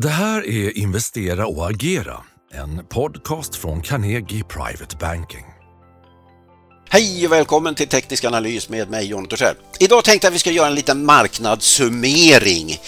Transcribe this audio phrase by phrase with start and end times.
[0.00, 2.20] Det här är Investera och agera,
[2.52, 5.44] en podcast från Carnegie Private Banking.
[6.88, 9.56] Hej och välkommen till Teknisk analys med mig John Torssell.
[9.80, 12.78] Idag tänkte jag att vi ska göra en liten marknadssummering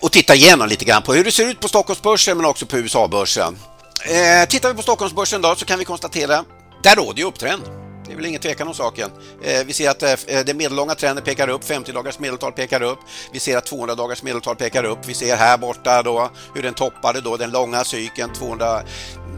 [0.00, 2.78] och titta igenom lite grann på hur det ser ut på Stockholmsbörsen men också på
[2.78, 3.56] USA-börsen.
[4.04, 6.44] Eh, tittar vi på Stockholmsbörsen då så kan vi konstatera
[6.82, 7.62] där råder ju upptrend.
[8.10, 9.10] Det är väl ingen tvekan om saken.
[9.42, 12.82] Eh, vi ser att eh, eh, den medellånga trenden pekar upp, 50 dagars medeltal pekar
[12.82, 12.98] upp.
[13.32, 14.98] Vi ser att 200 dagars medeltal pekar upp.
[15.06, 18.82] Vi ser här borta då hur den toppade då den långa cykeln 200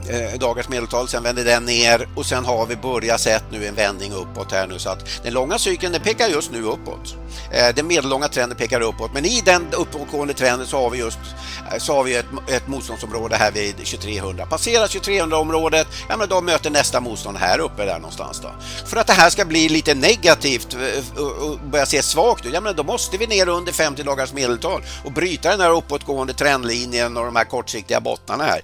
[0.09, 3.74] eh, dagars medeltal, sen vänder den ner och sen har vi börjat sett nu en
[3.74, 7.16] vändning uppåt här nu så att den långa cykeln den pekar just nu uppåt.
[7.52, 11.19] Eh, den medellånga trenden pekar uppåt men i den uppåtgående trenden så har vi just
[11.73, 14.46] eh, så har vi ett, ett motståndsområde här vid 2300.
[14.46, 18.48] Passerar 2300 området, ja men då möter nästa motstånd här uppe där någonstans då.
[18.87, 22.60] För att det här ska bli lite negativt eh, och börja se svagt ut, ja
[22.60, 27.16] men då måste vi ner under 50 dagars medeltal och bryta den här uppåtgående trendlinjen
[27.16, 28.60] och de här kortsiktiga bottnarna här.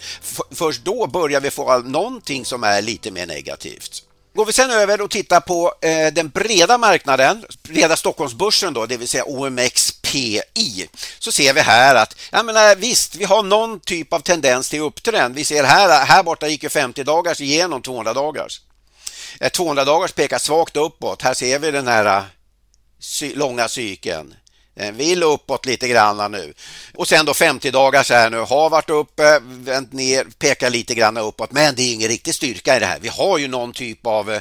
[0.50, 4.02] Först då börjar börjar vi få någonting som är lite mer negativt.
[4.34, 8.96] Går vi sen över och tittar på eh, den breda marknaden, breda Stockholmsbörsen då, det
[8.96, 13.80] vill säga OMXPI, så ser vi här att jag menar, eh, visst, vi har någon
[13.80, 15.34] typ av tendens till upptrend.
[15.34, 18.60] Vi ser här, eh, här borta gick ju 50 dagars igenom 200 dagars.
[19.40, 21.22] Eh, 200 dagars pekar svagt uppåt.
[21.22, 22.24] Här ser vi den här
[23.00, 24.34] sy långa cykeln.
[24.78, 26.54] Eh, Den vill uppåt lite grann nu.
[26.94, 31.16] Och sen då 50 dagars här nu, har varit uppe, vänt ner, pekar lite grann
[31.16, 31.52] uppåt.
[31.52, 32.98] Men det är ingen riktig styrka i det här.
[33.00, 34.40] Vi har ju någon typ av eh,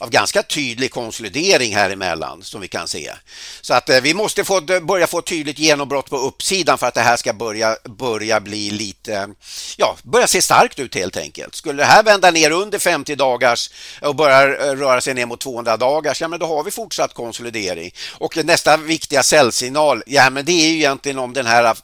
[0.00, 3.12] av ganska tydlig konsolidering här emellan som vi kan se.
[3.60, 7.00] Så att eh, vi måste få, börja få tydligt genombrott på uppsidan för att det
[7.00, 9.28] här ska börja, börja bli lite,
[9.76, 11.54] ja, börja se starkt ut helt enkelt.
[11.54, 15.76] Skulle det här vända ner under 50 dagars och börja röra sig ner mot 200
[15.76, 17.94] dagars, ja men då har vi fortsatt konsolidering.
[18.12, 21.74] Och nästa viktiga säljsignal, ja men det är ju egentligen om den här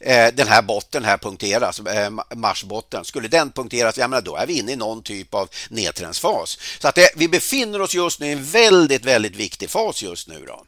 [0.00, 4.46] Eh, den här botten här punkteras, eh, marsbotten, skulle den punkteras, ja men då är
[4.46, 6.58] vi inne i någon typ av nedtrendsfas.
[6.78, 10.28] Så att det, vi befinner oss just nu i en väldigt, väldigt viktig fas just
[10.28, 10.44] nu.
[10.46, 10.64] Då.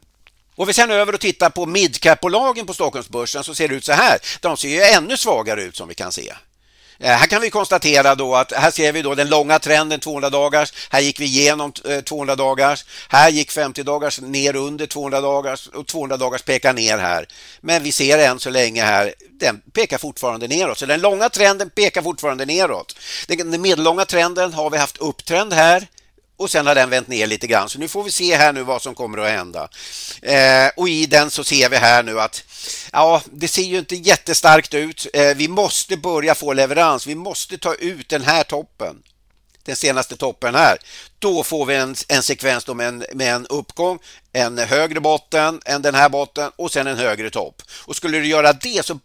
[0.55, 3.93] Går vi sen över och tittar på midcap-bolagen på Stockholmsbörsen så ser det ut så
[3.93, 4.19] här.
[4.41, 6.33] De ser ju ännu svagare ut som vi kan se.
[6.99, 10.29] Eh, här kan vi konstatera då att här ser vi då den långa trenden 200
[10.29, 10.73] dagars.
[10.89, 15.87] Här gick vi igenom eh, 200-dagars, Här gick 50 dagars ner under 200 dagars och
[15.87, 17.27] 200 dagars pekar ner här.
[17.61, 20.77] Men vi ser än så länge här, den pekar fortfarande neråt.
[20.77, 22.95] Så den långa trenden pekar fortfarande neråt.
[23.27, 25.87] Den medellånga trenden har vi haft upptrend här
[26.37, 27.69] och sen har den vänt ner lite grann.
[27.69, 29.69] Så nu får vi se här nu vad som kommer att hända.
[30.21, 32.43] Eh, och i den så ser vi här nu att
[32.91, 35.07] ja, det ser ju inte jättestarkt ut.
[35.13, 37.07] Eh, vi måste börja få leverans.
[37.07, 39.03] Vi måste ta ut den här toppen.
[39.65, 40.77] Den senaste toppen här.
[41.19, 43.99] Då får vi en, en sekvens med en, med en uppgång,
[44.33, 47.61] en högre botten än den här botten och sen en högre topp.
[47.85, 48.99] Och skulle du göra det så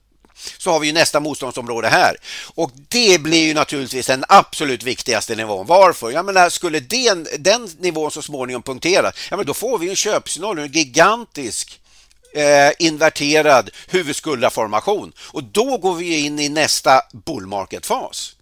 [0.59, 2.17] så har vi nästa motståndsområde här.
[2.55, 5.67] Och det blir ju naturligtvis den absolut viktigaste nivån.
[5.67, 6.11] Varför?
[6.11, 9.97] Jag menar, skulle den, den nivån så småningom punkteras, ja men då får vi en
[9.97, 11.81] köpsignal, en gigantisk
[12.35, 18.35] eh, inverterad huvudskuldaformation och då går vi in i nästa bull market-fas.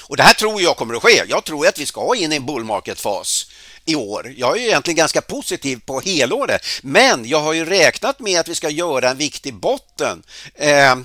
[0.00, 1.22] Och det här tror jag kommer att ske.
[1.28, 3.46] Jag tror att vi ska in i en bull market-fas
[3.84, 4.34] i år.
[4.36, 8.54] Jag är egentligen ganska positiv på helåret, men jag har ju räknat med att vi
[8.54, 10.22] ska göra en viktig botten
[10.54, 10.96] eh,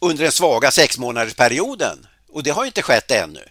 [0.00, 2.06] under den svaga sexmånadersperioden.
[2.32, 3.44] och det har inte skett ännu.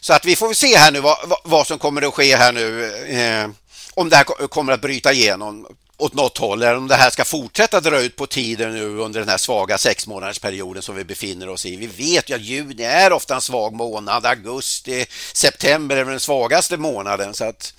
[0.00, 2.84] Så att vi får se här nu vad, vad som kommer att ske här nu.
[3.04, 3.50] Eh,
[3.94, 5.66] om det här kommer att bryta igenom
[6.02, 9.20] åt något håll eller om det här ska fortsätta dra ut på tiden nu under
[9.20, 11.76] den här svaga sexmånadersperioden som vi befinner oss i.
[11.76, 16.76] Vi vet ju att juni är ofta en svag månad, augusti, september är den svagaste
[16.76, 17.74] månaden så att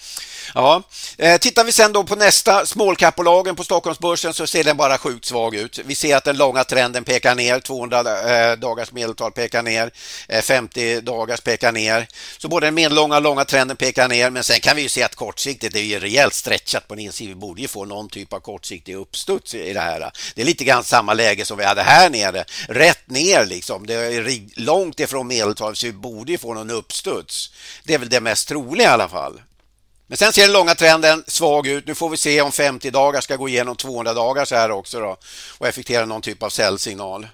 [0.54, 0.84] Ja.
[1.18, 4.98] Eh, tittar vi sen då på nästa small cap-bolagen på Stockholmsbörsen så ser den bara
[4.98, 5.80] sjukt svag ut.
[5.86, 9.92] Vi ser att den långa trenden pekar ner, 200 eh, dagars medeltal pekar ner,
[10.28, 12.08] eh, 50 dagars pekar ner.
[12.38, 15.03] Så både den medellånga och långa trenden pekar ner men sen kan vi ju se
[15.03, 17.30] att kortsiktigt är ju rejält stretchat på en insida.
[17.30, 20.12] Vi borde ju få någon typ av kortsiktig uppstuds i det här.
[20.36, 22.46] Det är lite grann samma läge som vi hade här nere.
[22.68, 23.88] Rätt ner liksom.
[23.88, 27.52] Det är långt ifrån medeltal så vi borde ju få någon uppstuds.
[27.84, 29.41] Det är väl det mest troliga i alla fall.
[30.08, 31.88] Men sen ser den långa trenden svag ut.
[31.88, 35.00] Nu får vi se om 50 dagar ska gå igenom 200 dagar så här också
[35.00, 35.17] då
[35.58, 37.28] och effektera någon typ av säljsignal.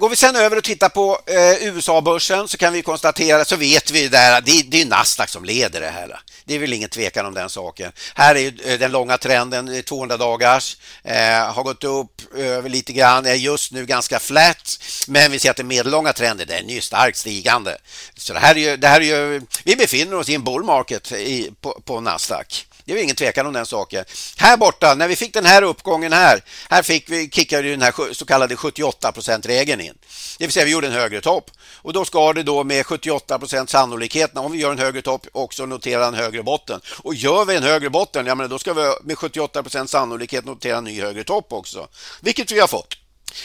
[0.00, 3.90] Går vi sen över och tittar på eh, USA-börsen så kan vi konstatera, så vet
[3.90, 6.20] vi där, det, det är Nasdaq som leder det här.
[6.44, 7.92] Det är väl ingen tvekan om den saken.
[8.14, 12.92] Här är eh, den långa trenden, 200 dagars, eh, har gått upp eh, över lite
[12.92, 16.74] grann, är just nu ganska flat, men vi ser att den medellånga trenden den är
[16.74, 17.78] ju starkt stigande.
[18.16, 20.64] Så det här är ju, det här är ju, vi befinner oss i en bull
[20.64, 22.66] market i, på, på Nasdaq.
[22.84, 24.04] Det är ju ingen tvekan om den saken.
[24.36, 28.14] Här borta, när vi fick den här uppgången här, här fick vi, kickade den här
[28.14, 29.12] så kallade 78
[29.42, 29.89] regeln in.
[30.38, 31.50] Det vill säga vi gjorde en högre topp
[31.82, 35.66] och då ska det då med 78% sannolikhet, om vi gör en högre topp, också
[35.66, 36.80] notera en högre botten.
[36.98, 40.78] Och gör vi en högre botten, ja men då ska vi med 78% sannolikhet notera
[40.78, 41.88] en ny högre topp också.
[42.20, 42.96] Vilket vi har fått.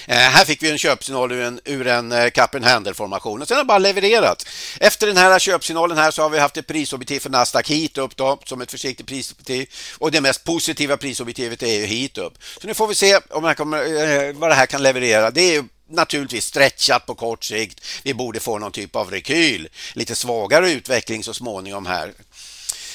[0.05, 3.41] Eh, här fick vi en köpsignal ur en, ur en eh, cup and handle formation
[3.41, 4.45] och sen har bara levererat.
[4.79, 8.15] Efter den här köpsignalen här så har vi haft ett prisobjektiv för Nasdaq hit upp
[8.15, 12.33] då, som ett försiktigt prisobjektiv och det mest positiva prisobjektivet är ju hit upp.
[12.61, 15.31] Så nu får vi se om det kommer, eh, vad det här kan leverera.
[15.31, 17.85] Det är naturligtvis stretchat på kort sikt.
[18.03, 22.13] Vi borde få någon typ av rekyl, lite svagare utveckling så småningom här.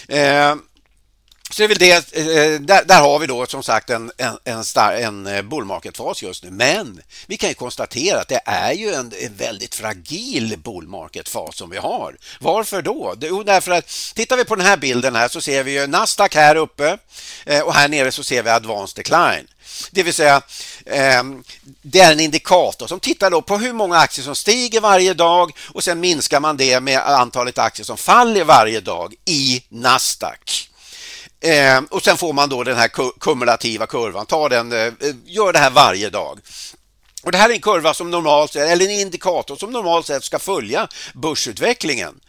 [0.08, 0.56] Eh,
[1.61, 4.65] så är väl det, eh, där, där, har vi då som sagt en, en, en,
[4.65, 6.51] star, en eh, bull market-fas just nu.
[6.51, 11.57] Men vi kan ju konstatera att det är ju en, en väldigt fragil bull market-fas
[11.57, 12.17] som vi har.
[12.41, 13.15] Varför då?
[13.21, 16.35] Jo, därför att tittar vi på den här bilden här så ser vi ju Nasdaq
[16.35, 16.99] här uppe
[17.47, 19.49] eh, och här nere så ser vi advanced decline.
[19.91, 20.43] Det vill säga,
[20.87, 21.45] ehm,
[21.83, 25.53] det är en indikator som tittar då på hur många aktier som stiger varje dag
[25.69, 30.69] och sen minskar man det med antalet aktier som faller varje dag i Nasdaq.
[31.40, 32.90] Eh, och sen får man då den här
[33.20, 34.26] kumulativa kurvan.
[34.26, 34.92] Ta den, eh,
[35.25, 36.38] gör det här varje dag.
[37.22, 40.38] Och Det här är en kurva som normalt eller en indikator som normalt sett ska
[40.38, 42.20] följa börsutvecklingen.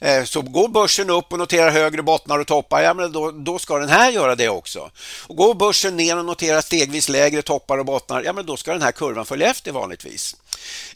[0.00, 3.58] Eh, så går börsen upp och noterar högre bottnar och toppar, ja, men då, då
[3.58, 4.90] ska den här göra det också.
[5.26, 8.72] Och går börsen ner och noterar stegvis lägre toppar och bottnar, ja, men då ska
[8.72, 10.36] den här kurvan följa efter vanligtvis.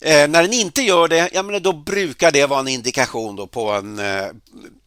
[0.01, 3.71] Eh, när den inte gör det, ja, men då brukar det vara en indikation på,
[3.71, 4.27] en, eh,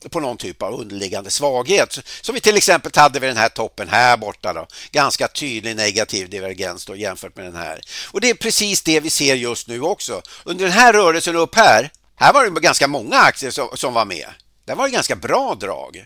[0.09, 1.99] på någon typ av underliggande svaghet.
[2.21, 4.53] Som vi till exempel hade vid den här toppen här borta.
[4.53, 4.67] Då.
[4.91, 7.81] Ganska tydlig negativ divergens då, jämfört med den här.
[8.11, 10.21] Och Det är precis det vi ser just nu också.
[10.43, 14.05] Under den här rörelsen upp här, här var det ganska många aktier som, som var
[14.05, 14.27] med.
[14.65, 16.05] Det var ett ganska bra drag.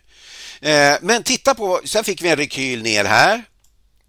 [0.61, 3.43] Eh, men titta på, sen fick vi en rekyl ner här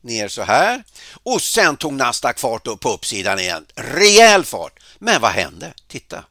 [0.02, 0.84] ner så här
[1.22, 3.66] och sen tog Nasdaq fart upp på uppsidan igen.
[3.74, 4.78] Rejäl fart.
[4.98, 5.72] Men vad hände?
[5.88, 6.24] Titta.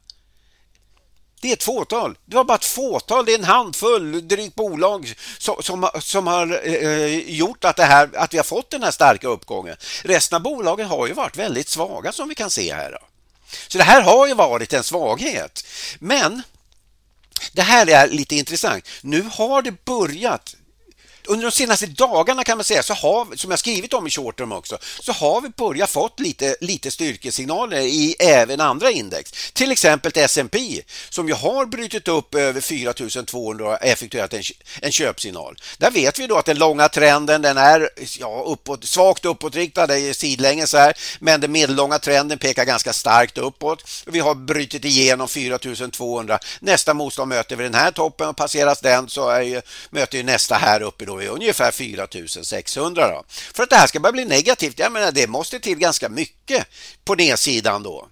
[1.40, 2.18] Det är ett fåtal.
[2.24, 6.66] Det var bara ett fåtal, det är en handfull drygt bolag som, som, som har
[6.66, 9.76] eh, gjort att, det här, att vi har fått den här starka uppgången.
[10.02, 12.90] Resten av bolagen har ju varit väldigt svaga som vi kan se här.
[12.90, 12.98] Då.
[13.68, 15.66] Så det här har ju varit en svaghet.
[15.98, 16.42] Men
[17.52, 18.88] det här är lite intressant.
[19.00, 20.56] Nu har det börjat
[21.28, 24.52] under de senaste dagarna kan man säga, så har, som jag skrivit om i shortterm
[24.52, 29.52] också, så har vi börjat fått lite, lite styrkesignaler i även andra index.
[29.52, 34.42] Till exempel S&P som ju har brutit upp över 4200 och effektuerat en,
[34.80, 35.56] en köpsignal.
[35.78, 37.88] Där vet vi då att den långa trenden den är
[38.20, 43.38] ja, uppåt, svagt uppåtriktad, det är sidlänges här, men den medellånga trenden pekar ganska starkt
[43.38, 43.84] uppåt.
[44.06, 46.38] Vi har brutit igenom 4200.
[46.60, 50.24] Nästa motstånd möter vi den här toppen och passeras den så är ju, möter ju
[50.24, 53.08] nästa här uppe då är ungefär 4600.
[53.08, 53.24] Då.
[53.28, 56.66] För att det här ska börja bli negativt, jag menar det måste till ganska mycket
[57.04, 58.08] på nedsidan då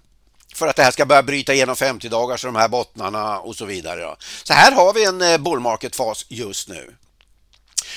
[0.55, 3.55] för att det här ska börja bryta igenom 50 dagar så de här bottnarna och
[3.55, 4.01] så vidare.
[4.01, 4.15] Då.
[4.43, 6.95] Så här har vi en eh, bull market-fas just nu.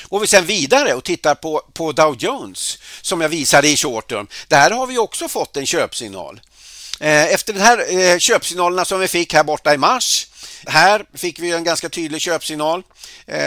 [0.08, 4.08] Går vi sen vidare och tittar på, på Dow Jones som jag visade i short
[4.08, 4.26] term.
[4.48, 6.40] Där har vi också fått en köpsignal.
[7.00, 10.26] Eh, efter de här eh, köpsignalerna som vi fick här borta i mars
[10.66, 12.82] här fick vi en ganska tydlig köpsignal.
[13.26, 13.38] Eh,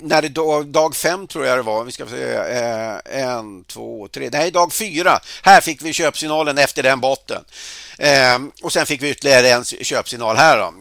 [0.00, 4.08] när det dag, dag fem tror jag det var, vi ska se, eh, en, två,
[4.08, 5.20] tre, nej dag fyra.
[5.42, 7.44] Här fick vi köpsignalen efter den botten.
[7.98, 10.58] Eh, och sen fick vi ytterligare en köpsignal här.
[10.58, 10.74] Då.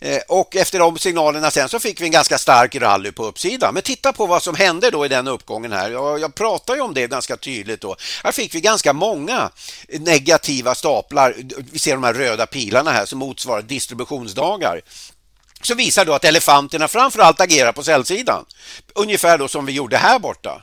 [0.00, 3.74] Eh, och efter de signalerna sen så fick vi en ganska stark rally på uppsidan.
[3.74, 5.90] Men titta på vad som hände då i den uppgången här.
[5.90, 7.96] Jag, jag pratar ju om det ganska tydligt då.
[8.24, 9.50] Här fick vi ganska många
[9.88, 11.34] negativa staplar.
[11.72, 14.80] Vi ser de här röda pilarna här som motsvarar distributionsdagar
[15.62, 18.44] som visar då att elefanterna framförallt agerar på säljsidan.
[18.94, 20.62] Ungefär då som vi gjorde här borta.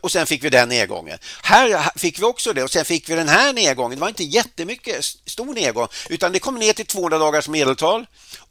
[0.00, 1.18] Och sen fick vi den nedgången.
[1.42, 3.98] Här fick vi också det och sen fick vi den här nedgången.
[3.98, 8.06] Det var inte jättemycket stor nedgång utan det kom ner till 200 dagars medeltal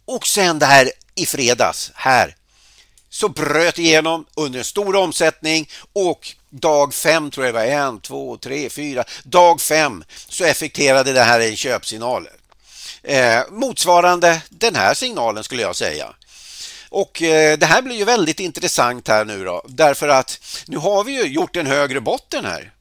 [0.06, 2.36] och sen det här i fredags här
[3.10, 8.00] så bröt igenom under en stor omsättning och dag fem tror jag det var, en,
[8.00, 12.28] två, tre, fyra, dag fem så effekterade det här en köpsignal.
[13.04, 16.14] Eh, motsvarande den här signalen skulle jag säga.
[16.94, 21.04] Och eh, det här blir ju väldigt intressant här nu då därför att nu har
[21.04, 22.72] vi ju gjort en högre botten här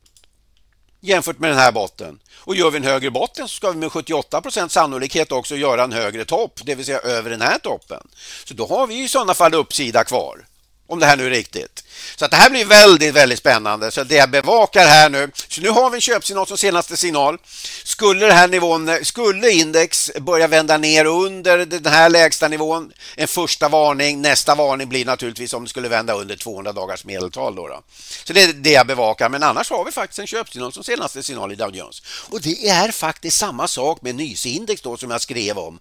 [1.00, 2.18] jämfört med den här botten.
[2.38, 5.92] Och gör vi en högre botten så ska vi med 78% sannolikhet också göra en
[5.92, 8.08] högre topp, det vill säga över den här toppen.
[8.44, 10.46] Så då har vi i sådana fall uppsida kvar
[10.92, 11.84] om det här nu är riktigt.
[12.16, 13.90] Så att det här blir väldigt, väldigt spännande.
[13.90, 17.38] Så det jag bevakar här nu, så nu har vi en köpsignal som senaste signal.
[17.84, 23.28] Skulle den här nivån, skulle index börja vända ner under den här lägsta nivån, en
[23.28, 27.54] första varning, nästa varning blir naturligtvis om det skulle vända under 200 dagars medeltal.
[27.54, 27.82] Då, då.
[28.24, 31.22] Så det är det jag bevakar, men annars har vi faktiskt en köpsignal som senaste
[31.22, 32.02] signal i Dow Jones.
[32.30, 35.78] Och det är faktiskt samma sak med NYSE-index då som jag skrev om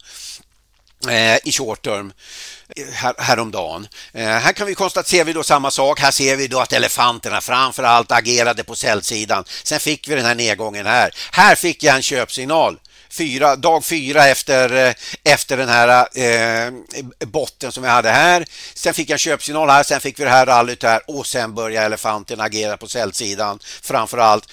[1.10, 2.14] Eh, i short term
[2.76, 3.88] eh, här, häromdagen.
[4.14, 6.00] Eh, här kan vi konstatera vi då samma sak.
[6.00, 9.44] Här ser vi då att elefanterna framför allt agerade på säljsidan.
[9.64, 11.12] Sen fick vi den här nedgången här.
[11.32, 12.80] Här fick jag en köpsignal.
[13.10, 14.94] Fyra, dag fyra efter, eh,
[15.24, 16.74] efter den här eh,
[17.26, 18.46] botten som vi hade här.
[18.74, 21.56] Sen fick jag en köpsignal här, sen fick vi det här rallyt här och sen
[21.56, 24.48] började elefanten agera på säljsidan framför allt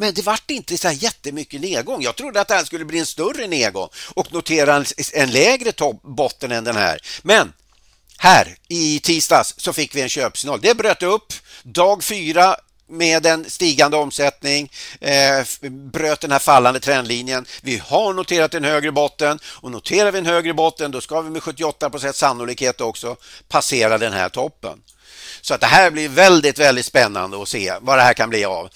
[0.00, 2.02] men det vart inte så här jättemycket nedgång.
[2.02, 5.72] Jag trodde att det här skulle bli en större nedgång och notera en, en lägre
[5.72, 7.00] topp, botten än den här.
[7.22, 7.52] Men
[8.18, 10.60] här i tisdags så fick vi en köpsignal.
[10.60, 12.56] Det bröt upp dag fyra
[12.88, 17.46] med en stigande omsättning, eh, bröt den här fallande trendlinjen.
[17.62, 21.30] Vi har noterat en högre botten och noterar vi en högre botten då ska vi
[21.30, 23.16] med 78% sannolikhet också
[23.48, 24.82] passera den här toppen.
[25.40, 28.44] Så att det här blir väldigt, väldigt spännande att se vad det här kan bli
[28.44, 28.70] av.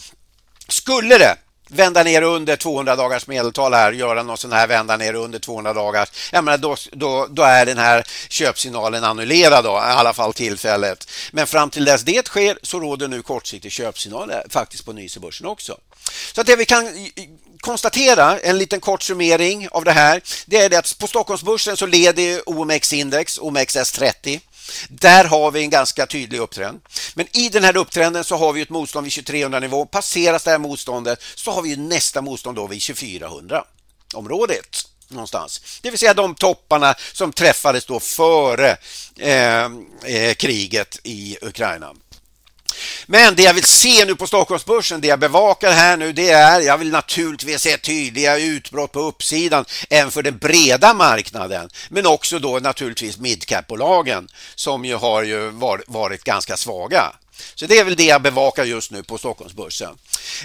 [0.68, 1.36] Skulle det
[1.68, 5.72] vända ner under 200 dagars medeltal här, göra någon sån här vända ner under 200
[5.72, 10.32] dagars, jag menar då, då, då är den här köpsignalen annullerad då, i alla fall
[10.32, 11.08] tillfället.
[11.32, 15.46] Men fram till dess det sker så råder nu kortsiktig köpsignal eh, faktiskt på Nysebörsen
[15.46, 15.78] också.
[16.32, 17.08] Så att det vi kan
[17.60, 21.86] konstatera, en liten kort summering av det här, det är det att på Stockholmsbörsen så
[21.86, 24.40] leder OMX-index, OMXS30
[24.88, 26.80] där har vi en ganska tydlig upptrend.
[27.14, 29.86] Men i den här upptrenden så har vi ett motstånd vid 2300 nivå.
[29.86, 33.64] Passeras det här motståndet så har vi nästa motstånd då vid 2400
[34.14, 35.80] området någonstans.
[35.82, 38.76] Det vill säga de topparna som träffades då före
[39.18, 39.64] eh,
[40.04, 41.94] eh, kriget i Ukraina.
[43.06, 46.60] Men det jag vill se nu på Stockholmsbörsen, det jag bevakar här nu, det är,
[46.60, 51.70] jag vill naturligtvis se tydliga utbrott på uppsidan även för den breda marknaden.
[51.88, 55.50] Men också då naturligtvis midcap-bolagen som ju har ju
[55.86, 57.12] varit ganska svaga.
[57.54, 59.98] Så det är väl det jag bevakar just nu på Stockholmsbörsen.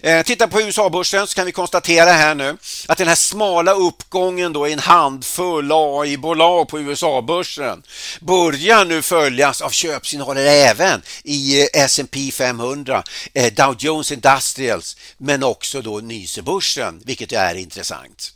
[0.03, 4.53] Eh, titta på USA-börsen så kan vi konstatera här nu att den här smala uppgången
[4.53, 7.84] då i en handfull AI-bolag på USA-börsen
[8.19, 13.03] börjar nu följas av köpsignaler även i eh, S&P 500,
[13.34, 18.34] eh, Dow Jones Industrials men också då Nysebörsen, vilket är intressant.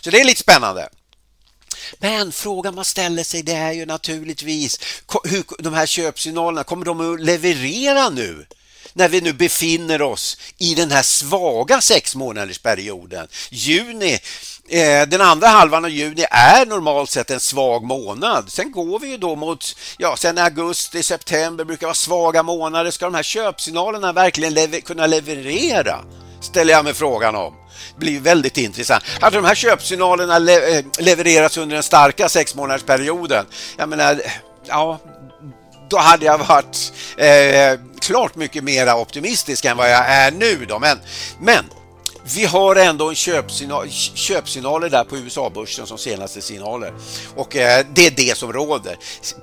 [0.00, 0.88] Så det är lite spännande.
[1.98, 4.80] Men frågan man ställer sig det är ju naturligtvis
[5.24, 8.46] hur de här köpsignalerna, kommer de att leverera nu?
[8.94, 13.28] när vi nu befinner oss i den här svaga sex månadersperioden.
[13.50, 14.18] Juni
[14.68, 18.52] eh, den andra halvan av juni är normalt sett en svag månad.
[18.52, 22.90] Sen går vi ju då mot, ja, sen augusti, september brukar vara svaga månader.
[22.90, 26.04] Ska de här köpsignalerna verkligen lever kunna leverera?
[26.40, 27.61] Ställer jag mig frågan om
[27.96, 29.04] blir väldigt intressant.
[29.20, 34.22] Hade de här köpsignalerna le eh, levererats under den starka sexmånadersperioden, jag menar,
[34.66, 35.00] ja,
[35.90, 40.66] då hade jag varit eh, klart mycket mer optimistisk än vad jag är nu.
[40.68, 40.78] Då.
[40.78, 40.98] Men,
[41.40, 41.64] men
[42.34, 46.92] vi har ändå en köpsignal, köpsignaler där på USA-börsen som senaste signaler
[47.36, 48.96] och eh, det är det som råder.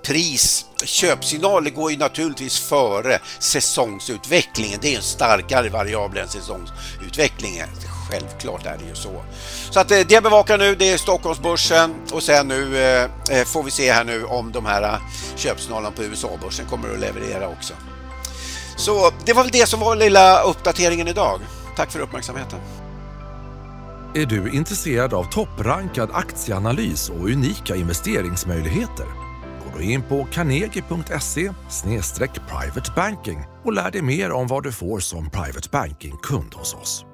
[0.04, 4.80] Pris, köpsignaler går ju naturligtvis före säsongsutvecklingen.
[4.82, 7.70] Det är en starkare variabel än säsongsutvecklingen.
[8.10, 9.24] Självklart är det ju så.
[9.70, 13.46] Så att eh, det jag bevakar nu det är Stockholmsbörsen och sen nu eh, eh
[13.46, 15.00] får vi se här nu om de här eh,
[15.36, 17.74] köpsignalerna på USA-börsen kommer att leverera också.
[18.78, 21.40] Så det var väl det som var lilla uppdateringen idag.
[21.76, 22.60] Tack för uppmärksamheten.
[24.16, 29.06] Är du intresserad av topprankad aktieanalys och unika investeringsmöjligheter?
[29.64, 31.52] Gå då in på carnegie.se
[32.50, 37.06] privatebanking och lär dig mer om vad du får som private banking-kund hos oss.